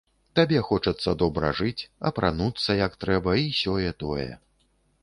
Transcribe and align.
Табе 0.37 0.61
хочацца 0.69 1.13
добра 1.23 1.51
жыць, 1.61 1.87
апрануцца 2.13 2.79
як 2.85 2.99
трэба, 3.05 3.31
і 3.45 3.57
сёе-тое. 3.61 4.29